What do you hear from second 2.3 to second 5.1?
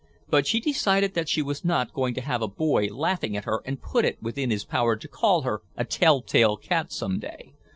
a boy laughing at her and put it within his power to